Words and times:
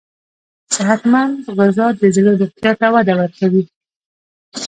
صحتمند 0.75 1.35
غذا 1.57 1.87
د 1.99 2.03
زړه 2.15 2.31
روغتیا 2.41 2.71
ته 2.79 2.87
وده 2.93 3.13
ورکوي. 3.19 3.63